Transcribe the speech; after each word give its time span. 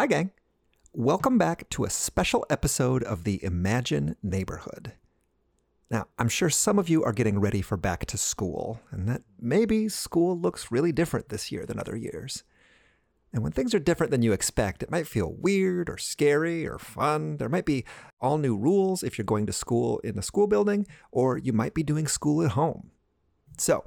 Hi, 0.00 0.06
gang. 0.06 0.30
Welcome 0.92 1.38
back 1.38 1.68
to 1.70 1.82
a 1.82 1.90
special 1.90 2.46
episode 2.48 3.02
of 3.02 3.24
the 3.24 3.42
Imagine 3.42 4.14
Neighborhood. 4.22 4.92
Now, 5.90 6.06
I'm 6.20 6.28
sure 6.28 6.50
some 6.50 6.78
of 6.78 6.88
you 6.88 7.02
are 7.02 7.12
getting 7.12 7.40
ready 7.40 7.62
for 7.62 7.76
back 7.76 8.06
to 8.06 8.16
school, 8.16 8.80
and 8.92 9.08
that 9.08 9.22
maybe 9.40 9.88
school 9.88 10.38
looks 10.38 10.70
really 10.70 10.92
different 10.92 11.30
this 11.30 11.50
year 11.50 11.66
than 11.66 11.80
other 11.80 11.96
years. 11.96 12.44
And 13.32 13.42
when 13.42 13.50
things 13.50 13.74
are 13.74 13.80
different 13.80 14.12
than 14.12 14.22
you 14.22 14.32
expect, 14.32 14.84
it 14.84 14.90
might 14.92 15.08
feel 15.08 15.34
weird 15.36 15.90
or 15.90 15.98
scary 15.98 16.64
or 16.64 16.78
fun. 16.78 17.38
There 17.38 17.48
might 17.48 17.66
be 17.66 17.84
all 18.20 18.38
new 18.38 18.56
rules 18.56 19.02
if 19.02 19.18
you're 19.18 19.24
going 19.24 19.46
to 19.46 19.52
school 19.52 19.98
in 20.04 20.16
a 20.16 20.22
school 20.22 20.46
building, 20.46 20.86
or 21.10 21.38
you 21.38 21.52
might 21.52 21.74
be 21.74 21.82
doing 21.82 22.06
school 22.06 22.44
at 22.44 22.52
home. 22.52 22.92
So, 23.60 23.84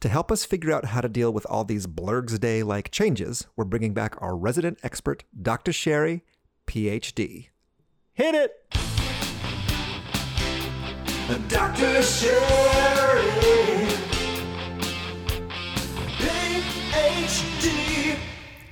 to 0.00 0.08
help 0.08 0.30
us 0.30 0.44
figure 0.44 0.72
out 0.72 0.86
how 0.86 1.00
to 1.00 1.08
deal 1.08 1.32
with 1.32 1.46
all 1.46 1.64
these 1.64 1.86
Blurgs 1.86 2.38
Day 2.38 2.62
like 2.62 2.90
changes, 2.90 3.46
we're 3.56 3.64
bringing 3.64 3.94
back 3.94 4.20
our 4.20 4.36
resident 4.36 4.78
expert, 4.82 5.24
Dr. 5.40 5.72
Sherri, 5.72 6.22
PhD. 6.66 7.48
Hit 8.12 8.34
it! 8.34 8.52
Dr. 11.48 12.02
Sherri, 12.02 13.22
PhD. 16.18 18.16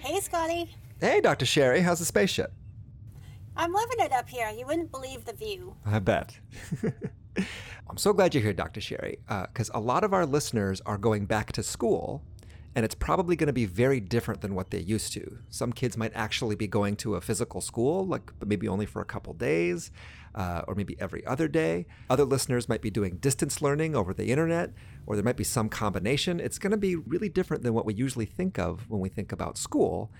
Hey, 0.00 0.20
Scotty. 0.20 0.76
Hey, 1.00 1.22
Dr. 1.22 1.46
Sherri, 1.46 1.80
how's 1.80 1.98
the 1.98 2.04
spaceship? 2.04 2.52
I'm 3.56 3.72
loving 3.72 4.00
it 4.00 4.12
up 4.12 4.28
here. 4.28 4.50
You 4.50 4.66
wouldn't 4.66 4.90
believe 4.90 5.24
the 5.24 5.32
view. 5.32 5.76
I 5.86 5.98
bet. 5.98 6.38
I'm 7.90 7.96
so 7.96 8.12
glad 8.12 8.34
you're 8.34 8.42
here, 8.42 8.52
Dr. 8.52 8.80
Sherri, 8.80 9.18
because 9.28 9.70
a 9.74 9.80
lot 9.80 10.04
of 10.04 10.12
our 10.12 10.26
listeners 10.26 10.80
are 10.86 10.98
going 10.98 11.26
back 11.26 11.52
to 11.52 11.62
school, 11.62 12.22
and 12.74 12.84
it's 12.84 12.94
probably 12.94 13.36
going 13.36 13.48
to 13.48 13.52
be 13.52 13.66
very 13.66 14.00
different 14.00 14.40
than 14.40 14.54
what 14.54 14.70
they 14.70 14.80
used 14.80 15.12
to. 15.12 15.38
Some 15.50 15.72
kids 15.72 15.96
might 15.96 16.12
actually 16.14 16.56
be 16.56 16.66
going 16.66 16.96
to 16.96 17.16
a 17.16 17.20
physical 17.20 17.60
school, 17.60 18.06
like 18.06 18.32
but 18.38 18.48
maybe 18.48 18.66
only 18.66 18.86
for 18.86 19.02
a 19.02 19.04
couple 19.04 19.34
days, 19.34 19.90
uh, 20.34 20.62
or 20.66 20.74
maybe 20.74 20.96
every 20.98 21.24
other 21.26 21.48
day. 21.48 21.86
Other 22.08 22.24
listeners 22.24 22.68
might 22.68 22.80
be 22.80 22.90
doing 22.90 23.16
distance 23.16 23.60
learning 23.60 23.94
over 23.94 24.14
the 24.14 24.30
internet, 24.30 24.70
or 25.06 25.16
there 25.16 25.24
might 25.24 25.36
be 25.36 25.44
some 25.44 25.68
combination. 25.68 26.40
It's 26.40 26.58
going 26.58 26.70
to 26.70 26.78
be 26.78 26.96
really 26.96 27.28
different 27.28 27.62
than 27.62 27.74
what 27.74 27.84
we 27.84 27.94
usually 27.94 28.26
think 28.26 28.58
of 28.58 28.88
when 28.88 29.00
we 29.00 29.10
think 29.10 29.32
about 29.32 29.58
school, 29.58 30.10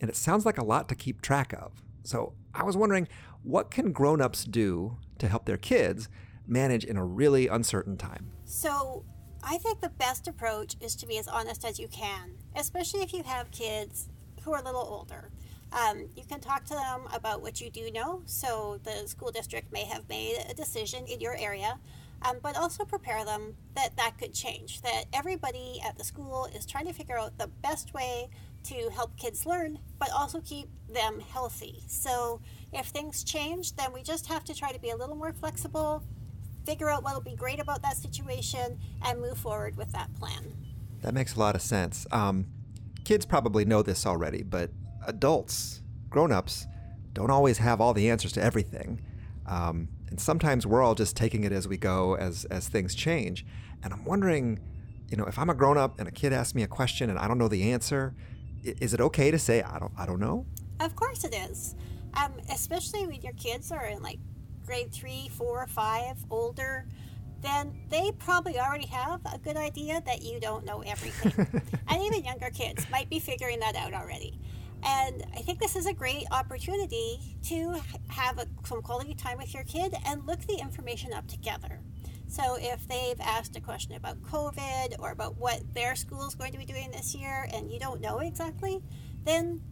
and 0.00 0.08
it 0.08 0.16
sounds 0.16 0.46
like 0.46 0.58
a 0.58 0.64
lot 0.64 0.88
to 0.88 0.94
keep 0.94 1.20
track 1.20 1.52
of. 1.52 1.82
So 2.04 2.32
I 2.54 2.62
was 2.62 2.76
wondering, 2.76 3.06
what 3.42 3.70
can 3.70 3.92
grown-ups 3.92 4.44
do 4.44 4.96
to 5.18 5.28
help 5.28 5.44
their 5.44 5.58
kids 5.58 6.08
manage 6.48 6.84
in 6.84 6.96
a 6.96 7.04
really 7.04 7.48
uncertain 7.48 7.96
time? 7.96 8.32
So, 8.44 9.04
I 9.42 9.58
think 9.58 9.80
the 9.80 9.90
best 9.90 10.26
approach 10.26 10.76
is 10.80 10.96
to 10.96 11.06
be 11.06 11.18
as 11.18 11.28
honest 11.28 11.64
as 11.64 11.78
you 11.78 11.88
can, 11.88 12.32
especially 12.56 13.02
if 13.02 13.12
you 13.12 13.22
have 13.22 13.50
kids 13.50 14.08
who 14.42 14.52
are 14.52 14.60
a 14.60 14.64
little 14.64 14.80
older. 14.80 15.30
Um, 15.72 16.08
you 16.16 16.24
can 16.24 16.40
talk 16.40 16.64
to 16.64 16.74
them 16.74 17.02
about 17.12 17.42
what 17.42 17.60
you 17.60 17.70
do 17.70 17.90
know. 17.90 18.22
So, 18.24 18.80
the 18.84 19.06
school 19.06 19.30
district 19.30 19.72
may 19.72 19.84
have 19.84 20.08
made 20.08 20.36
a 20.48 20.54
decision 20.54 21.06
in 21.06 21.20
your 21.20 21.36
area, 21.36 21.78
um, 22.22 22.38
but 22.42 22.56
also 22.56 22.84
prepare 22.84 23.24
them 23.24 23.54
that 23.76 23.96
that 23.96 24.18
could 24.18 24.32
change. 24.32 24.80
That 24.80 25.04
everybody 25.12 25.80
at 25.86 25.96
the 25.96 26.04
school 26.04 26.48
is 26.54 26.64
trying 26.64 26.86
to 26.86 26.92
figure 26.92 27.18
out 27.18 27.38
the 27.38 27.48
best 27.62 27.92
way 27.92 28.30
to 28.64 28.90
help 28.90 29.16
kids 29.16 29.46
learn, 29.46 29.78
but 29.98 30.10
also 30.10 30.40
keep 30.40 30.68
them 30.92 31.20
healthy. 31.20 31.82
So, 31.86 32.40
if 32.72 32.86
things 32.86 33.22
change, 33.22 33.76
then 33.76 33.92
we 33.92 34.02
just 34.02 34.26
have 34.26 34.44
to 34.44 34.54
try 34.54 34.72
to 34.72 34.80
be 34.80 34.90
a 34.90 34.96
little 34.96 35.16
more 35.16 35.32
flexible, 35.32 36.02
figure 36.68 36.90
out 36.90 37.02
what'll 37.02 37.22
be 37.22 37.34
great 37.34 37.60
about 37.60 37.80
that 37.80 37.96
situation, 37.96 38.78
and 39.02 39.18
move 39.22 39.38
forward 39.38 39.74
with 39.74 39.90
that 39.92 40.12
plan. 40.18 40.52
That 41.00 41.14
makes 41.14 41.34
a 41.34 41.40
lot 41.40 41.54
of 41.54 41.62
sense. 41.62 42.06
Um, 42.12 42.46
kids 43.04 43.24
probably 43.24 43.64
know 43.64 43.80
this 43.80 44.04
already, 44.04 44.42
but 44.42 44.70
adults, 45.06 45.80
grown-ups, 46.10 46.66
don't 47.14 47.30
always 47.30 47.56
have 47.56 47.80
all 47.80 47.94
the 47.94 48.10
answers 48.10 48.32
to 48.32 48.42
everything. 48.42 49.00
Um, 49.46 49.88
and 50.10 50.20
sometimes 50.20 50.66
we're 50.66 50.82
all 50.82 50.94
just 50.94 51.16
taking 51.16 51.42
it 51.44 51.52
as 51.52 51.66
we 51.66 51.78
go 51.78 52.16
as 52.16 52.44
as 52.50 52.68
things 52.68 52.94
change. 52.94 53.46
And 53.82 53.94
I'm 53.94 54.04
wondering, 54.04 54.60
you 55.08 55.16
know, 55.16 55.24
if 55.24 55.38
I'm 55.38 55.48
a 55.48 55.54
grown-up 55.54 55.98
and 55.98 56.06
a 56.06 56.12
kid 56.12 56.34
asks 56.34 56.54
me 56.54 56.62
a 56.62 56.68
question 56.68 57.08
and 57.08 57.18
I 57.18 57.26
don't 57.28 57.38
know 57.38 57.48
the 57.48 57.72
answer, 57.72 58.14
is 58.62 58.92
it 58.92 59.00
okay 59.00 59.30
to 59.30 59.38
say 59.38 59.62
I 59.62 59.78
don't 59.78 59.92
I 59.96 60.04
don't 60.04 60.20
know? 60.20 60.44
Of 60.80 60.94
course 60.94 61.24
it 61.24 61.34
is. 61.34 61.74
Um, 62.12 62.34
especially 62.50 63.06
when 63.06 63.22
your 63.22 63.32
kids 63.34 63.72
are 63.72 63.86
in 63.86 64.02
like 64.02 64.18
grade 64.68 64.92
three, 64.92 65.30
four, 65.34 65.66
five, 65.66 66.18
older, 66.30 66.86
then 67.40 67.74
they 67.88 68.12
probably 68.18 68.60
already 68.60 68.86
have 68.86 69.18
a 69.32 69.38
good 69.38 69.56
idea 69.56 70.02
that 70.04 70.20
you 70.22 70.38
don't 70.38 70.66
know 70.66 70.82
everything. 70.82 71.32
and 71.88 72.02
even 72.02 72.22
younger 72.22 72.50
kids 72.50 72.84
might 72.90 73.08
be 73.08 73.18
figuring 73.18 73.60
that 73.60 73.74
out 73.76 73.94
already. 73.94 74.38
And 74.82 75.24
I 75.34 75.40
think 75.40 75.58
this 75.58 75.74
is 75.74 75.86
a 75.86 75.94
great 75.94 76.24
opportunity 76.30 77.18
to 77.44 77.80
have 78.08 78.38
a, 78.38 78.46
some 78.64 78.82
quality 78.82 79.14
time 79.14 79.38
with 79.38 79.54
your 79.54 79.64
kid 79.64 79.94
and 80.04 80.26
look 80.26 80.40
the 80.40 80.58
information 80.58 81.14
up 81.14 81.26
together. 81.26 81.80
So 82.26 82.58
if 82.60 82.86
they've 82.86 83.18
asked 83.20 83.56
a 83.56 83.60
question 83.62 83.94
about 83.94 84.20
COVID 84.20 84.96
or 84.98 85.12
about 85.12 85.38
what 85.38 85.62
their 85.72 85.96
school 85.96 86.28
is 86.28 86.34
going 86.34 86.52
to 86.52 86.58
be 86.58 86.66
doing 86.66 86.90
this 86.90 87.14
year 87.14 87.48
and 87.54 87.72
you 87.72 87.80
don't 87.80 88.02
know 88.02 88.18
exactly, 88.18 88.82
then 89.24 89.62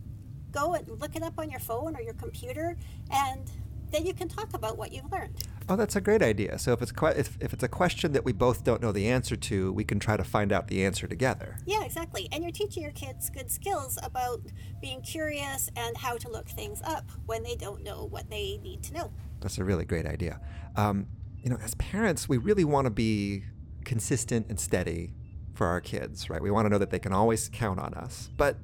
go 0.52 0.72
and 0.72 0.88
look 0.88 1.16
it 1.16 1.22
up 1.22 1.34
on 1.36 1.50
your 1.50 1.60
phone 1.60 1.94
or 1.94 2.00
your 2.00 2.14
computer 2.14 2.78
and 3.10 3.50
then 3.90 4.06
you 4.06 4.14
can 4.14 4.28
talk 4.28 4.54
about 4.54 4.76
what 4.76 4.92
you've 4.92 5.10
learned. 5.10 5.42
Oh, 5.68 5.76
that's 5.76 5.96
a 5.96 6.00
great 6.00 6.22
idea. 6.22 6.58
So 6.58 6.72
if 6.72 6.82
it's 6.82 6.92
que- 6.92 7.14
if, 7.16 7.36
if 7.40 7.52
it's 7.52 7.62
a 7.62 7.68
question 7.68 8.12
that 8.12 8.24
we 8.24 8.32
both 8.32 8.62
don't 8.62 8.80
know 8.80 8.92
the 8.92 9.08
answer 9.08 9.34
to, 9.36 9.72
we 9.72 9.84
can 9.84 9.98
try 9.98 10.16
to 10.16 10.24
find 10.24 10.52
out 10.52 10.68
the 10.68 10.84
answer 10.84 11.06
together. 11.06 11.56
Yeah, 11.66 11.82
exactly. 11.84 12.28
And 12.30 12.42
you're 12.42 12.52
teaching 12.52 12.82
your 12.82 12.92
kids 12.92 13.30
good 13.30 13.50
skills 13.50 13.98
about 14.02 14.42
being 14.80 15.02
curious 15.02 15.70
and 15.76 15.96
how 15.96 16.16
to 16.18 16.28
look 16.28 16.48
things 16.48 16.80
up 16.84 17.10
when 17.26 17.42
they 17.42 17.56
don't 17.56 17.82
know 17.82 18.04
what 18.04 18.30
they 18.30 18.58
need 18.62 18.82
to 18.84 18.94
know. 18.94 19.12
That's 19.40 19.58
a 19.58 19.64
really 19.64 19.84
great 19.84 20.06
idea. 20.06 20.40
Um, 20.76 21.06
you 21.42 21.50
know, 21.50 21.58
as 21.62 21.74
parents, 21.74 22.28
we 22.28 22.38
really 22.38 22.64
want 22.64 22.86
to 22.86 22.90
be 22.90 23.44
consistent 23.84 24.46
and 24.48 24.58
steady 24.58 25.14
for 25.54 25.66
our 25.66 25.80
kids, 25.80 26.28
right? 26.28 26.42
We 26.42 26.50
want 26.50 26.66
to 26.66 26.70
know 26.70 26.78
that 26.78 26.90
they 26.90 26.98
can 26.98 27.12
always 27.12 27.48
count 27.48 27.80
on 27.80 27.94
us. 27.94 28.30
But 28.36 28.58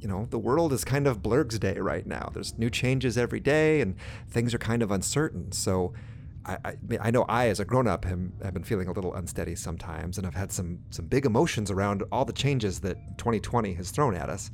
you 0.00 0.08
know, 0.08 0.26
the 0.30 0.38
world 0.38 0.72
is 0.72 0.84
kind 0.84 1.06
of 1.06 1.22
Blurg's 1.22 1.58
day 1.58 1.78
right 1.78 2.06
now. 2.06 2.30
There's 2.32 2.56
new 2.58 2.70
changes 2.70 3.18
every 3.18 3.40
day, 3.40 3.80
and 3.80 3.96
things 4.28 4.54
are 4.54 4.58
kind 4.58 4.82
of 4.82 4.90
uncertain. 4.90 5.52
So, 5.52 5.92
I, 6.44 6.58
I, 6.64 6.76
I 7.00 7.10
know 7.10 7.24
I, 7.28 7.48
as 7.48 7.60
a 7.60 7.64
grown-up, 7.64 8.04
have, 8.04 8.20
have 8.42 8.54
been 8.54 8.64
feeling 8.64 8.88
a 8.88 8.92
little 8.92 9.14
unsteady 9.14 9.54
sometimes, 9.54 10.18
and 10.18 10.26
I've 10.26 10.34
had 10.34 10.50
some 10.50 10.78
some 10.90 11.06
big 11.06 11.26
emotions 11.26 11.70
around 11.70 12.02
all 12.10 12.24
the 12.24 12.32
changes 12.32 12.80
that 12.80 12.96
2020 13.18 13.74
has 13.74 13.90
thrown 13.90 14.14
at 14.14 14.30
us. 14.30 14.50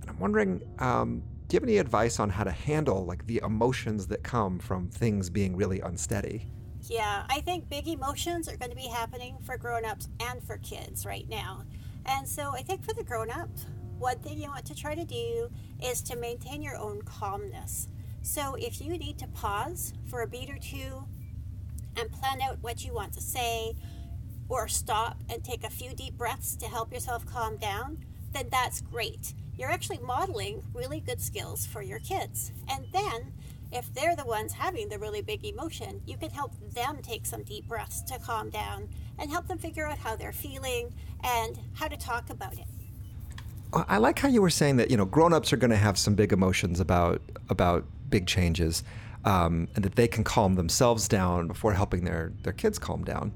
And 0.00 0.10
I'm 0.10 0.18
wondering, 0.18 0.60
um, 0.78 1.22
do 1.48 1.54
you 1.54 1.60
have 1.60 1.68
any 1.68 1.78
advice 1.78 2.20
on 2.20 2.30
how 2.30 2.44
to 2.44 2.50
handle 2.50 3.04
like 3.04 3.26
the 3.26 3.40
emotions 3.44 4.06
that 4.08 4.22
come 4.22 4.58
from 4.58 4.88
things 4.88 5.30
being 5.30 5.56
really 5.56 5.80
unsteady? 5.80 6.46
Yeah, 6.82 7.24
I 7.28 7.40
think 7.40 7.68
big 7.68 7.88
emotions 7.88 8.48
are 8.48 8.56
going 8.56 8.70
to 8.70 8.76
be 8.76 8.88
happening 8.88 9.36
for 9.44 9.56
grown-ups 9.56 10.08
and 10.20 10.42
for 10.42 10.58
kids 10.58 11.04
right 11.04 11.28
now. 11.28 11.64
And 12.06 12.26
so 12.28 12.52
I 12.54 12.62
think 12.62 12.84
for 12.84 12.94
the 12.94 13.04
grown-ups, 13.04 13.66
one 14.00 14.18
thing 14.18 14.40
you 14.40 14.48
want 14.48 14.64
to 14.64 14.74
try 14.74 14.94
to 14.94 15.04
do 15.04 15.50
is 15.84 16.00
to 16.00 16.16
maintain 16.16 16.62
your 16.62 16.76
own 16.76 17.02
calmness. 17.02 17.86
So 18.22 18.54
if 18.58 18.80
you 18.80 18.96
need 18.96 19.18
to 19.18 19.26
pause 19.28 19.92
for 20.06 20.22
a 20.22 20.26
beat 20.26 20.48
or 20.48 20.58
two 20.58 21.04
and 21.96 22.10
plan 22.10 22.40
out 22.40 22.56
what 22.62 22.82
you 22.82 22.94
want 22.94 23.12
to 23.12 23.20
say 23.20 23.76
or 24.48 24.68
stop 24.68 25.18
and 25.28 25.44
take 25.44 25.64
a 25.64 25.70
few 25.70 25.92
deep 25.92 26.16
breaths 26.16 26.56
to 26.56 26.66
help 26.66 26.92
yourself 26.92 27.26
calm 27.26 27.58
down, 27.58 27.98
then 28.32 28.48
that's 28.50 28.80
great. 28.80 29.34
You're 29.58 29.70
actually 29.70 29.98
modeling 29.98 30.62
really 30.72 31.00
good 31.00 31.20
skills 31.20 31.66
for 31.66 31.82
your 31.82 31.98
kids. 31.98 32.52
And 32.70 32.86
then 32.94 33.34
if 33.70 33.92
they're 33.92 34.16
the 34.16 34.24
ones 34.24 34.54
having 34.54 34.88
the 34.88 34.98
really 34.98 35.20
big 35.20 35.44
emotion, 35.44 36.00
you 36.06 36.16
can 36.16 36.30
help 36.30 36.52
them 36.72 37.00
take 37.02 37.26
some 37.26 37.42
deep 37.42 37.68
breaths 37.68 38.00
to 38.04 38.18
calm 38.18 38.48
down 38.48 38.88
and 39.18 39.30
help 39.30 39.46
them 39.46 39.58
figure 39.58 39.86
out 39.86 39.98
how 39.98 40.16
they're 40.16 40.32
feeling 40.32 40.94
and 41.22 41.60
how 41.74 41.86
to 41.86 41.98
talk 41.98 42.30
about 42.30 42.54
it. 42.54 42.79
I 43.72 43.98
like 43.98 44.18
how 44.18 44.28
you 44.28 44.42
were 44.42 44.50
saying 44.50 44.76
that 44.76 44.90
you 44.90 44.96
know 44.96 45.04
grown-ups 45.04 45.52
are 45.52 45.56
going 45.56 45.70
to 45.70 45.76
have 45.76 45.96
some 45.98 46.14
big 46.14 46.32
emotions 46.32 46.80
about 46.80 47.22
about 47.48 47.84
big 48.08 48.26
changes, 48.26 48.82
um, 49.24 49.68
and 49.74 49.84
that 49.84 49.96
they 49.96 50.08
can 50.08 50.24
calm 50.24 50.56
themselves 50.56 51.06
down 51.08 51.46
before 51.46 51.72
helping 51.72 52.04
their 52.04 52.32
their 52.42 52.52
kids 52.52 52.78
calm 52.78 53.04
down. 53.04 53.32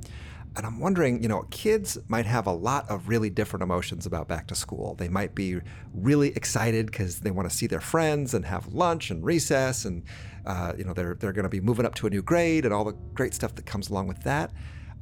And 0.57 0.65
I'm 0.65 0.79
wondering, 0.79 1.21
you 1.21 1.29
know, 1.29 1.47
kids 1.51 1.99
might 2.07 2.27
have 2.27 2.47
a 2.47 2.53
lot 2.53 2.89
of 2.89 3.09
really 3.09 3.29
different 3.29 3.65
emotions 3.65 4.07
about 4.07 4.29
back 4.29 4.47
to 4.49 4.55
school. 4.55 4.95
They 4.95 5.09
might 5.09 5.35
be 5.35 5.61
really 5.93 6.29
excited 6.29 6.87
because 6.87 7.21
they 7.21 7.33
want 7.33 7.51
to 7.51 7.57
see 7.57 7.67
their 7.67 7.81
friends 7.81 8.35
and 8.35 8.45
have 8.45 8.73
lunch 8.73 9.11
and 9.11 9.25
recess, 9.25 9.85
and 9.85 10.05
uh, 10.47 10.73
you 10.77 10.85
know 10.85 10.93
they're 10.93 11.15
they're 11.15 11.33
going 11.33 11.45
to 11.45 11.49
be 11.49 11.61
moving 11.61 11.87
up 11.87 11.95
to 11.97 12.07
a 12.07 12.11
new 12.11 12.23
grade 12.23 12.65
and 12.65 12.75
all 12.75 12.85
the 12.85 12.97
great 13.15 13.35
stuff 13.35 13.55
that 13.55 13.67
comes 13.67 13.89
along 13.89 14.09
with 14.09 14.23
that. 14.23 14.53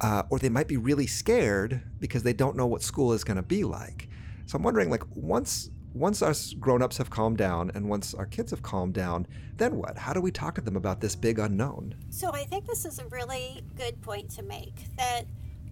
Uh, 0.01 0.23
or 0.29 0.39
they 0.39 0.49
might 0.49 0.67
be 0.67 0.75
really 0.75 1.07
scared 1.07 1.81
because 1.99 2.23
they 2.23 2.33
don't 2.33 2.57
know 2.57 2.65
what 2.67 2.81
school 2.81 3.13
is 3.13 3.23
going 3.23 3.37
to 3.37 3.43
be 3.43 3.63
like. 3.63 4.09
So 4.45 4.57
I'm 4.57 4.63
wondering, 4.63 4.89
like, 4.89 5.03
once 5.15 5.69
once 5.93 6.23
us 6.23 6.53
grown-ups 6.53 6.97
have 6.97 7.11
calmed 7.11 7.37
down 7.37 7.71
and 7.75 7.87
once 7.87 8.15
our 8.15 8.25
kids 8.25 8.49
have 8.49 8.63
calmed 8.63 8.95
down, 8.95 9.27
then 9.57 9.75
what? 9.75 9.95
How 9.95 10.11
do 10.11 10.21
we 10.21 10.31
talk 10.31 10.55
to 10.55 10.61
them 10.61 10.75
about 10.75 11.01
this 11.01 11.15
big 11.15 11.37
unknown? 11.37 11.93
So 12.09 12.31
I 12.31 12.45
think 12.45 12.65
this 12.65 12.83
is 12.83 12.97
a 12.97 13.05
really 13.07 13.63
good 13.75 14.01
point 14.01 14.31
to 14.31 14.41
make 14.41 14.73
that 14.97 15.25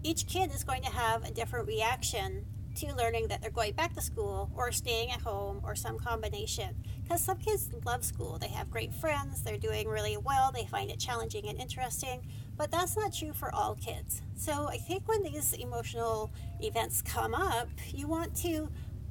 each 0.03 0.27
kid 0.27 0.53
is 0.53 0.63
going 0.63 0.83
to 0.83 0.91
have 0.91 1.23
a 1.23 1.31
different 1.31 1.68
reaction 1.68 2.45
to 2.75 2.94
learning 2.95 3.27
that 3.27 3.41
they're 3.41 3.51
going 3.51 3.73
back 3.73 3.94
to 3.94 4.01
school 4.01 4.50
or 4.56 4.71
staying 4.71 5.12
at 5.12 5.21
home 5.21 5.59
or 5.63 5.75
some 5.75 6.00
combination. 6.00 6.75
Because 7.03 7.21
some 7.21 7.38
kids 7.38 7.69
love 7.85 8.03
school, 8.06 8.38
they 8.38 8.47
have 8.47 8.69
great 8.69 8.94
friends, 8.94 9.44
they're 9.44 9.57
doing 9.57 9.88
really 9.88 10.18
well, 10.18 10.51
they 10.51 10.65
find 10.65 10.89
it 10.89 11.00
challenging 11.00 11.47
and 11.47 11.59
interesting, 11.59 12.25
but 12.61 12.69
that's 12.69 12.95
not 12.95 13.11
true 13.11 13.33
for 13.33 13.51
all 13.55 13.73
kids. 13.73 14.21
So 14.35 14.67
I 14.69 14.77
think 14.77 15.07
when 15.07 15.23
these 15.23 15.53
emotional 15.53 16.31
events 16.59 17.01
come 17.01 17.33
up, 17.33 17.67
you 17.91 18.05
want 18.05 18.35
to 18.43 18.69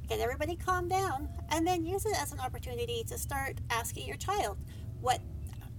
get 0.08 0.20
everybody 0.20 0.54
calmed 0.54 0.90
down 0.90 1.28
and 1.50 1.66
then 1.66 1.84
use 1.84 2.06
it 2.06 2.14
as 2.16 2.30
an 2.30 2.38
opportunity 2.38 3.02
to 3.08 3.18
start 3.18 3.56
asking 3.68 4.06
your 4.06 4.18
child 4.18 4.56
what 5.00 5.20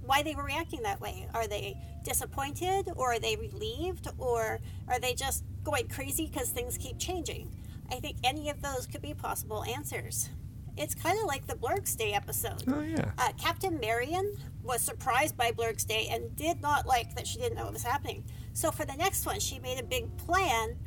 why 0.02 0.22
they 0.22 0.36
were 0.36 0.44
reacting 0.44 0.82
that 0.82 1.00
way. 1.00 1.30
Are 1.34 1.48
they 1.48 1.78
disappointed 2.04 2.90
or 2.98 3.14
are 3.14 3.20
they 3.20 3.38
relieved 3.38 4.10
or 4.18 4.60
are 4.90 5.00
they 5.00 5.14
just 5.14 5.46
going 5.64 5.88
crazy 5.88 6.26
because 6.28 6.50
things 6.50 6.78
keep 6.78 7.00
changing? 7.00 7.56
I 7.90 8.02
think 8.02 8.18
any 8.26 8.50
of 8.50 8.62
those 8.62 8.86
could 8.86 9.02
be 9.02 9.14
possible 9.14 9.64
answers. 9.64 10.30
It's 10.78 10.96
kind 10.96 11.18
of 11.20 11.26
like 11.26 11.48
the 11.48 11.56
Blurg's 11.56 11.96
Day 11.96 12.14
episode. 12.14 12.64
Oh, 12.68 12.82
yeah. 12.82 13.12
Uh, 13.18 13.32
Captain 13.38 13.80
Marion 13.80 14.36
was 14.64 14.82
surprised 14.82 15.36
by 15.38 15.52
Blurg's 15.52 15.86
Day 15.86 16.08
and 16.10 16.36
did 16.36 16.62
not 16.62 16.86
like 16.86 17.16
that 17.16 17.28
she 17.28 17.40
didn't 17.40 17.58
know 17.58 17.66
what 17.66 17.74
was 17.74 17.84
happening. 17.84 18.24
So 18.54 18.72
for 18.72 18.86
the 18.86 18.96
next 18.96 19.26
one, 19.26 19.40
she 19.40 19.60
made 19.60 19.80
a 19.80 19.84
big 19.84 20.16
plan, 20.18 20.78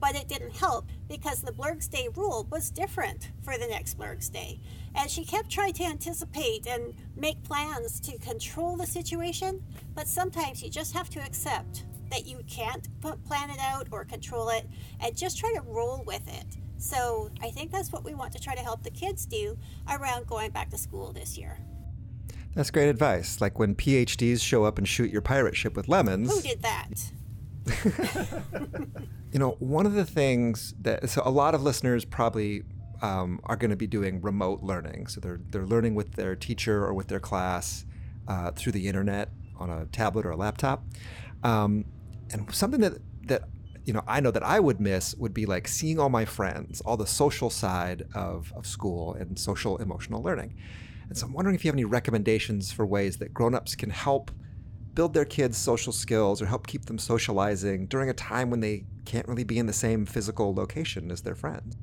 but 0.00 0.14
it 0.14 0.28
didn't 0.28 0.56
help 0.56 0.88
because 1.08 1.42
the 1.42 1.52
Blurg's 1.52 1.88
Day 1.88 2.08
rule 2.16 2.46
was 2.50 2.70
different 2.70 3.30
for 3.42 3.56
the 3.56 3.66
next 3.66 3.98
Blurg's 3.98 4.28
Day. 4.28 4.60
And 4.94 5.10
she 5.10 5.24
kept 5.24 5.50
trying 5.50 5.74
to 5.74 5.84
anticipate 5.84 6.66
and 6.66 6.94
make 7.16 7.42
plans 7.44 8.00
to 8.00 8.18
control 8.18 8.76
the 8.76 8.86
situation, 8.86 9.62
but 9.94 10.08
sometimes 10.08 10.62
you 10.62 10.70
just 10.70 10.94
have 10.94 11.08
to 11.10 11.20
accept 11.20 11.84
that 12.10 12.26
you 12.26 12.40
can't 12.48 12.88
plan 13.00 13.50
it 13.50 13.60
out 13.60 13.86
or 13.92 14.04
control 14.04 14.48
it 14.48 14.66
and 15.00 15.16
just 15.16 15.38
try 15.38 15.52
to 15.54 15.62
roll 15.62 16.02
with 16.04 16.26
it. 16.26 16.56
So 16.80 17.30
I 17.40 17.50
think 17.50 17.70
that's 17.70 17.92
what 17.92 18.04
we 18.04 18.14
want 18.14 18.32
to 18.32 18.40
try 18.40 18.54
to 18.54 18.62
help 18.62 18.82
the 18.82 18.90
kids 18.90 19.26
do 19.26 19.56
around 19.88 20.26
going 20.26 20.50
back 20.50 20.70
to 20.70 20.78
school 20.78 21.12
this 21.12 21.38
year. 21.38 21.58
That's 22.54 22.70
great 22.70 22.88
advice. 22.88 23.40
Like 23.40 23.58
when 23.58 23.74
PhDs 23.76 24.40
show 24.40 24.64
up 24.64 24.78
and 24.78 24.88
shoot 24.88 25.10
your 25.10 25.22
pirate 25.22 25.56
ship 25.56 25.76
with 25.76 25.88
lemons. 25.88 26.32
Who 26.32 26.40
did 26.40 26.62
that? 26.62 27.12
You 29.32 29.38
know, 29.38 29.56
one 29.60 29.86
of 29.86 29.94
the 29.94 30.04
things 30.04 30.74
that 30.80 31.08
so 31.08 31.22
a 31.24 31.30
lot 31.30 31.54
of 31.54 31.62
listeners 31.62 32.04
probably 32.04 32.64
um, 33.00 33.40
are 33.44 33.56
going 33.56 33.70
to 33.70 33.76
be 33.76 33.86
doing 33.86 34.20
remote 34.20 34.62
learning. 34.62 35.06
So 35.06 35.20
they're 35.20 35.40
they're 35.50 35.66
learning 35.66 35.94
with 35.94 36.14
their 36.14 36.34
teacher 36.34 36.84
or 36.84 36.94
with 36.94 37.08
their 37.08 37.20
class 37.20 37.84
uh, 38.26 38.50
through 38.50 38.72
the 38.72 38.88
internet 38.88 39.30
on 39.56 39.70
a 39.70 39.86
tablet 39.86 40.26
or 40.26 40.30
a 40.30 40.36
laptop. 40.36 40.84
Um, 41.44 41.84
and 42.32 42.52
something 42.52 42.80
that 42.80 42.94
that 43.28 43.44
you 43.84 43.92
know 43.92 44.02
I 44.06 44.20
know 44.20 44.30
that 44.30 44.42
I 44.42 44.60
would 44.60 44.80
miss 44.80 45.14
would 45.16 45.34
be 45.34 45.46
like 45.46 45.68
seeing 45.68 45.98
all 45.98 46.08
my 46.08 46.24
friends, 46.24 46.80
all 46.82 46.96
the 46.96 47.06
social 47.06 47.50
side 47.50 48.04
of 48.14 48.52
of 48.54 48.66
school 48.66 49.14
and 49.14 49.38
social 49.38 49.76
emotional 49.78 50.22
learning. 50.22 50.54
And 51.08 51.18
so 51.18 51.26
I'm 51.26 51.32
wondering 51.32 51.56
if 51.56 51.64
you 51.64 51.68
have 51.68 51.74
any 51.74 51.84
recommendations 51.84 52.70
for 52.70 52.86
ways 52.86 53.16
that 53.16 53.34
grown-ups 53.34 53.74
can 53.74 53.90
help 53.90 54.30
build 54.94 55.12
their 55.12 55.24
kids' 55.24 55.56
social 55.56 55.92
skills 55.92 56.40
or 56.40 56.46
help 56.46 56.66
keep 56.66 56.86
them 56.86 56.98
socializing 56.98 57.86
during 57.86 58.08
a 58.08 58.14
time 58.14 58.50
when 58.50 58.60
they 58.60 58.84
can't 59.04 59.26
really 59.26 59.44
be 59.44 59.58
in 59.58 59.66
the 59.66 59.72
same 59.72 60.06
physical 60.06 60.54
location 60.54 61.10
as 61.10 61.22
their 61.22 61.34
friends. 61.34 61.76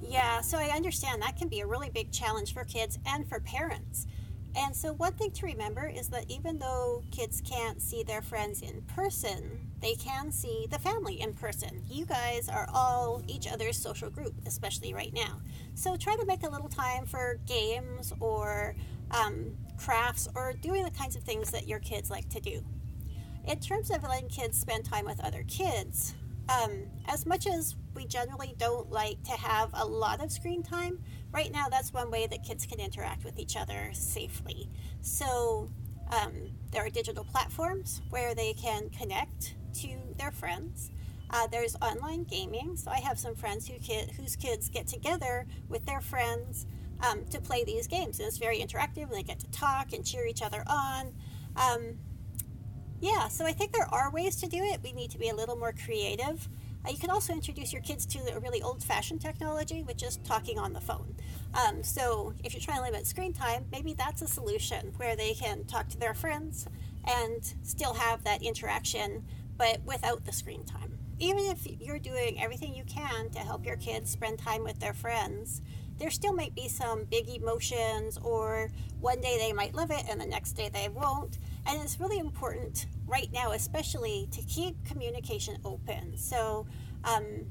Yeah, 0.00 0.40
so 0.40 0.58
I 0.58 0.66
understand 0.76 1.22
that 1.22 1.36
can 1.36 1.48
be 1.48 1.60
a 1.60 1.66
really 1.66 1.90
big 1.90 2.12
challenge 2.12 2.52
for 2.52 2.64
kids 2.64 2.98
and 3.06 3.28
for 3.28 3.40
parents. 3.40 4.06
And 4.54 4.76
so, 4.76 4.92
one 4.92 5.14
thing 5.14 5.30
to 5.32 5.46
remember 5.46 5.86
is 5.86 6.08
that 6.08 6.30
even 6.30 6.58
though 6.58 7.02
kids 7.10 7.40
can't 7.40 7.80
see 7.80 8.02
their 8.02 8.20
friends 8.20 8.60
in 8.60 8.82
person, 8.82 9.70
they 9.80 9.94
can 9.94 10.30
see 10.30 10.66
the 10.70 10.78
family 10.78 11.20
in 11.20 11.32
person. 11.32 11.82
You 11.88 12.04
guys 12.04 12.48
are 12.48 12.68
all 12.72 13.22
each 13.26 13.50
other's 13.50 13.78
social 13.78 14.10
group, 14.10 14.34
especially 14.46 14.92
right 14.92 15.12
now. 15.14 15.40
So, 15.74 15.96
try 15.96 16.16
to 16.16 16.26
make 16.26 16.42
a 16.42 16.50
little 16.50 16.68
time 16.68 17.06
for 17.06 17.40
games 17.46 18.12
or 18.20 18.76
um, 19.10 19.56
crafts 19.78 20.28
or 20.34 20.52
doing 20.52 20.84
the 20.84 20.90
kinds 20.90 21.16
of 21.16 21.22
things 21.22 21.50
that 21.50 21.66
your 21.66 21.78
kids 21.78 22.10
like 22.10 22.28
to 22.30 22.40
do. 22.40 22.62
In 23.46 23.58
terms 23.58 23.90
of 23.90 24.02
letting 24.02 24.28
kids 24.28 24.60
spend 24.60 24.84
time 24.84 25.06
with 25.06 25.18
other 25.24 25.44
kids, 25.48 26.14
um, 26.48 26.86
as 27.06 27.24
much 27.26 27.46
as 27.46 27.76
we 27.94 28.06
generally 28.06 28.54
don't 28.58 28.90
like 28.90 29.22
to 29.24 29.32
have 29.32 29.70
a 29.74 29.84
lot 29.84 30.22
of 30.22 30.30
screen 30.30 30.62
time, 30.62 30.98
right 31.32 31.50
now 31.52 31.68
that's 31.68 31.92
one 31.92 32.10
way 32.10 32.26
that 32.26 32.44
kids 32.44 32.66
can 32.66 32.80
interact 32.80 33.24
with 33.24 33.38
each 33.38 33.56
other 33.56 33.90
safely. 33.92 34.68
So 35.00 35.70
um, 36.10 36.32
there 36.70 36.84
are 36.84 36.90
digital 36.90 37.24
platforms 37.24 38.02
where 38.10 38.34
they 38.34 38.52
can 38.52 38.90
connect 38.90 39.54
to 39.80 39.96
their 40.18 40.30
friends. 40.30 40.90
Uh, 41.30 41.46
there's 41.46 41.74
online 41.76 42.24
gaming. 42.24 42.76
So 42.76 42.90
I 42.90 43.00
have 43.00 43.18
some 43.18 43.34
friends 43.34 43.66
who 43.66 43.78
kid, 43.78 44.10
whose 44.12 44.36
kids 44.36 44.68
get 44.68 44.86
together 44.86 45.46
with 45.68 45.86
their 45.86 46.02
friends 46.02 46.66
um, 47.00 47.24
to 47.30 47.40
play 47.40 47.64
these 47.64 47.86
games. 47.86 48.18
And 48.18 48.28
it's 48.28 48.38
very 48.38 48.58
interactive, 48.58 49.04
and 49.04 49.12
they 49.12 49.22
get 49.22 49.40
to 49.40 49.50
talk 49.50 49.92
and 49.92 50.04
cheer 50.04 50.26
each 50.26 50.42
other 50.42 50.62
on. 50.66 51.14
Um, 51.56 51.98
yeah, 53.00 53.28
so 53.28 53.46
I 53.46 53.52
think 53.52 53.72
there 53.72 53.88
are 53.90 54.10
ways 54.10 54.36
to 54.36 54.46
do 54.46 54.58
it. 54.58 54.80
We 54.82 54.92
need 54.92 55.10
to 55.12 55.18
be 55.18 55.30
a 55.30 55.34
little 55.34 55.56
more 55.56 55.72
creative. 55.72 56.48
Uh, 56.86 56.90
you 56.90 56.98
can 56.98 57.10
also 57.10 57.32
introduce 57.32 57.72
your 57.72 57.82
kids 57.82 58.04
to 58.06 58.18
a 58.34 58.40
really 58.40 58.60
old 58.62 58.82
fashioned 58.82 59.20
technology, 59.20 59.82
which 59.82 60.02
is 60.02 60.16
talking 60.18 60.58
on 60.58 60.72
the 60.72 60.80
phone. 60.80 61.14
Um, 61.54 61.82
so 61.82 62.34
if 62.42 62.52
you're 62.52 62.60
trying 62.60 62.78
to 62.78 62.82
limit 62.82 63.06
screen 63.06 63.32
time, 63.32 63.66
maybe 63.70 63.94
that's 63.94 64.22
a 64.22 64.28
solution 64.28 64.92
where 64.96 65.14
they 65.14 65.34
can 65.34 65.64
talk 65.64 65.88
to 65.90 65.98
their 65.98 66.14
friends 66.14 66.66
and 67.04 67.54
still 67.62 67.94
have 67.94 68.24
that 68.24 68.42
interaction, 68.42 69.24
but 69.56 69.80
without 69.84 70.24
the 70.24 70.32
screen 70.32 70.64
time. 70.64 70.98
Even 71.18 71.44
if 71.44 71.66
you're 71.80 71.98
doing 71.98 72.42
everything 72.42 72.74
you 72.74 72.84
can 72.84 73.30
to 73.30 73.38
help 73.38 73.64
your 73.64 73.76
kids 73.76 74.10
spend 74.10 74.38
time 74.38 74.64
with 74.64 74.80
their 74.80 74.94
friends, 74.94 75.62
there 75.98 76.10
still 76.10 76.32
might 76.32 76.54
be 76.54 76.68
some 76.68 77.04
big 77.04 77.28
emotions, 77.28 78.18
or 78.18 78.70
one 79.00 79.20
day 79.20 79.38
they 79.38 79.52
might 79.52 79.74
love 79.74 79.90
it 79.92 80.04
and 80.08 80.20
the 80.20 80.26
next 80.26 80.52
day 80.52 80.68
they 80.68 80.88
won't. 80.88 81.38
And 81.66 81.80
it's 81.82 82.00
really 82.00 82.18
important 82.18 82.86
right 83.06 83.30
now, 83.32 83.52
especially, 83.52 84.28
to 84.32 84.42
keep 84.42 84.84
communication 84.84 85.58
open. 85.64 86.16
So, 86.16 86.66
um, 87.04 87.46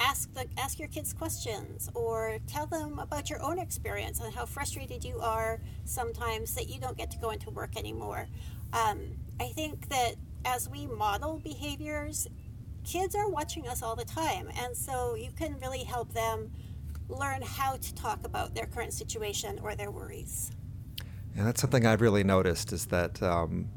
ask 0.00 0.32
the 0.32 0.46
ask 0.56 0.78
your 0.78 0.88
kids 0.88 1.12
questions, 1.12 1.90
or 1.94 2.38
tell 2.46 2.66
them 2.66 2.98
about 2.98 3.28
your 3.28 3.42
own 3.42 3.58
experience 3.58 4.20
and 4.20 4.34
how 4.34 4.46
frustrated 4.46 5.04
you 5.04 5.20
are 5.20 5.60
sometimes 5.84 6.54
that 6.54 6.68
you 6.68 6.80
don't 6.80 6.96
get 6.96 7.10
to 7.10 7.18
go 7.18 7.30
into 7.30 7.50
work 7.50 7.76
anymore. 7.76 8.26
Um, 8.72 9.00
I 9.38 9.48
think 9.48 9.88
that 9.90 10.14
as 10.44 10.68
we 10.68 10.86
model 10.86 11.38
behaviors, 11.38 12.28
kids 12.84 13.14
are 13.14 13.28
watching 13.28 13.68
us 13.68 13.82
all 13.82 13.94
the 13.94 14.04
time, 14.04 14.48
and 14.58 14.76
so 14.76 15.14
you 15.14 15.30
can 15.36 15.58
really 15.60 15.84
help 15.84 16.12
them 16.14 16.50
learn 17.08 17.42
how 17.42 17.76
to 17.76 17.94
talk 17.94 18.24
about 18.24 18.54
their 18.54 18.66
current 18.66 18.94
situation 18.94 19.58
or 19.62 19.74
their 19.74 19.90
worries. 19.90 20.52
And 21.36 21.46
that's 21.46 21.60
something 21.60 21.86
I've 21.86 22.00
really 22.00 22.24
noticed 22.24 22.72
is 22.72 22.86
that 22.86 23.22
um, 23.22 23.68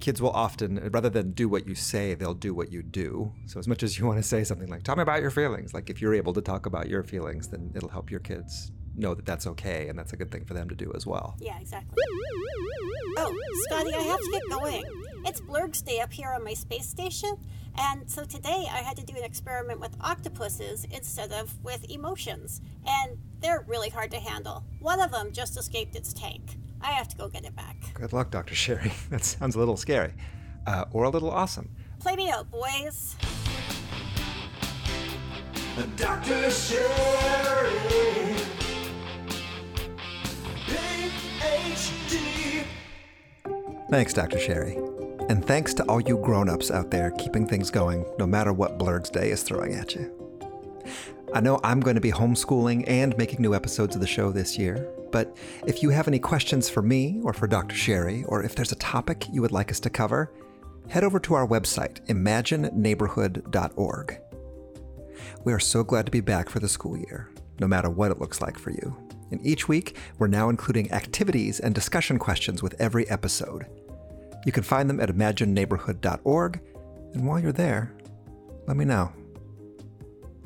kids 0.00 0.20
will 0.20 0.30
often, 0.30 0.90
rather 0.92 1.10
than 1.10 1.32
do 1.32 1.48
what 1.48 1.66
you 1.66 1.74
say, 1.74 2.14
they'll 2.14 2.34
do 2.34 2.54
what 2.54 2.72
you 2.72 2.82
do. 2.82 3.32
So 3.46 3.58
as 3.58 3.68
much 3.68 3.82
as 3.82 3.98
you 3.98 4.06
want 4.06 4.18
to 4.18 4.22
say 4.22 4.44
something 4.44 4.68
like, 4.68 4.82
tell 4.82 4.96
me 4.96 5.02
about 5.02 5.20
your 5.20 5.30
feelings, 5.30 5.74
like 5.74 5.90
if 5.90 6.00
you're 6.00 6.14
able 6.14 6.32
to 6.34 6.42
talk 6.42 6.66
about 6.66 6.88
your 6.88 7.02
feelings, 7.02 7.48
then 7.48 7.72
it'll 7.74 7.88
help 7.88 8.10
your 8.10 8.20
kids 8.20 8.72
know 8.96 9.14
that 9.14 9.26
that's 9.26 9.46
okay 9.46 9.88
and 9.88 9.98
that's 9.98 10.12
a 10.12 10.16
good 10.16 10.30
thing 10.30 10.44
for 10.44 10.54
them 10.54 10.68
to 10.68 10.74
do 10.74 10.92
as 10.94 11.06
well. 11.06 11.36
Yeah, 11.40 11.58
exactly. 11.58 11.96
Oh, 13.16 13.36
Scotty, 13.66 13.94
I 13.94 14.02
have 14.02 14.20
to 14.20 14.30
get 14.30 14.42
going. 14.50 14.84
It's 15.24 15.40
Blurg's 15.40 15.82
Day 15.82 16.00
up 16.00 16.12
here 16.12 16.30
on 16.30 16.44
my 16.44 16.54
space 16.54 16.86
station, 16.86 17.36
and 17.78 18.10
so 18.10 18.24
today 18.24 18.66
I 18.70 18.78
had 18.78 18.96
to 18.98 19.04
do 19.04 19.16
an 19.16 19.24
experiment 19.24 19.80
with 19.80 19.96
octopuses 20.00 20.84
instead 20.90 21.32
of 21.32 21.62
with 21.64 21.88
emotions, 21.90 22.60
and 22.86 23.16
they're 23.40 23.64
really 23.66 23.88
hard 23.88 24.10
to 24.10 24.18
handle. 24.18 24.64
One 24.80 25.00
of 25.00 25.10
them 25.10 25.32
just 25.32 25.56
escaped 25.56 25.96
its 25.96 26.12
tank. 26.12 26.56
I 26.84 26.88
have 26.92 27.08
to 27.08 27.16
go 27.16 27.28
get 27.28 27.46
it 27.46 27.56
back. 27.56 27.76
Good 27.94 28.12
luck, 28.12 28.30
Dr. 28.30 28.54
Sherri. 28.54 28.92
That 29.10 29.24
sounds 29.24 29.56
a 29.56 29.58
little 29.58 29.78
scary 29.78 30.12
uh, 30.66 30.84
or 30.92 31.04
a 31.04 31.10
little 31.10 31.30
awesome. 31.30 31.70
Play 31.98 32.14
me 32.14 32.30
out, 32.30 32.50
boys. 32.50 33.16
Dr. 35.96 36.50
Sherri. 36.50 37.70
PhD. 40.66 42.64
Thanks, 43.90 44.12
Dr. 44.12 44.38
Sherri. 44.38 44.76
And 45.30 45.44
thanks 45.44 45.72
to 45.74 45.84
all 45.84 46.02
you 46.02 46.18
grown 46.18 46.50
ups 46.50 46.70
out 46.70 46.90
there 46.90 47.10
keeping 47.12 47.46
things 47.46 47.70
going, 47.70 48.04
no 48.18 48.26
matter 48.26 48.52
what 48.52 48.78
Blurg's 48.78 49.08
Day 49.08 49.30
is 49.30 49.42
throwing 49.42 49.74
at 49.74 49.94
you. 49.94 50.12
I 51.32 51.40
know 51.40 51.58
I'm 51.64 51.80
going 51.80 51.94
to 51.94 52.00
be 52.00 52.12
homeschooling 52.12 52.84
and 52.86 53.16
making 53.16 53.40
new 53.40 53.54
episodes 53.54 53.94
of 53.94 54.02
the 54.02 54.06
show 54.06 54.30
this 54.30 54.58
year, 54.58 54.86
but 55.14 55.34
if 55.64 55.80
you 55.80 55.90
have 55.90 56.08
any 56.08 56.18
questions 56.18 56.68
for 56.68 56.82
me 56.82 57.20
or 57.22 57.32
for 57.32 57.46
Dr. 57.46 57.76
Sherri, 57.76 58.24
or 58.24 58.42
if 58.42 58.56
there's 58.56 58.72
a 58.72 58.76
topic 58.76 59.28
you 59.30 59.40
would 59.42 59.52
like 59.52 59.70
us 59.70 59.78
to 59.78 59.88
cover, 59.88 60.32
head 60.88 61.04
over 61.04 61.20
to 61.20 61.34
our 61.34 61.46
website, 61.46 62.04
imagineneighborhood.org. 62.06 64.20
We 65.44 65.52
are 65.52 65.60
so 65.60 65.84
glad 65.84 66.06
to 66.06 66.10
be 66.10 66.20
back 66.20 66.50
for 66.50 66.58
the 66.58 66.68
school 66.68 66.96
year, 66.96 67.30
no 67.60 67.68
matter 67.68 67.88
what 67.88 68.10
it 68.10 68.18
looks 68.18 68.42
like 68.42 68.58
for 68.58 68.72
you. 68.72 68.96
And 69.30 69.40
each 69.46 69.68
week, 69.68 69.96
we're 70.18 70.26
now 70.26 70.48
including 70.48 70.90
activities 70.90 71.60
and 71.60 71.76
discussion 71.76 72.18
questions 72.18 72.60
with 72.60 72.74
every 72.80 73.08
episode. 73.08 73.66
You 74.44 74.50
can 74.50 74.64
find 74.64 74.90
them 74.90 74.98
at 74.98 75.10
imagineneighborhood.org, 75.10 76.60
and 77.12 77.24
while 77.24 77.38
you're 77.38 77.52
there, 77.52 77.94
let 78.66 78.76
me 78.76 78.84
know. 78.84 79.12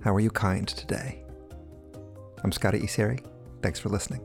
How 0.04 0.14
are 0.14 0.20
you 0.20 0.30
kind 0.30 0.68
today? 0.68 1.24
I'm 2.44 2.52
Scotty 2.52 2.80
Iseri. 2.80 3.24
Thanks 3.62 3.80
for 3.80 3.88
listening. 3.88 4.20